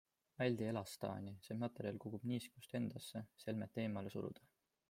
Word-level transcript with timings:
Väldi 0.41 0.65
elastaani, 0.69 1.33
see 1.49 1.57
materjal 1.65 2.01
kogub 2.05 2.27
niiskust 2.33 2.75
endasse, 2.83 3.25
selmet 3.45 3.83
eemale 3.85 4.17
suruda. 4.17 4.53